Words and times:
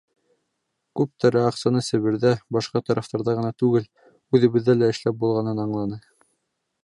Күптәре 0.99 1.43
аҡсаны 1.49 1.83
Себерҙә, 1.87 2.31
башҡа 2.57 2.81
тарафтарҙа 2.87 3.37
ғына 3.41 3.53
түгел, 3.63 3.87
үҙебеҙҙә 4.37 4.77
лә 4.81 4.91
эшләп 4.95 5.23
булғанын 5.25 5.65
аңланы. 5.67 6.01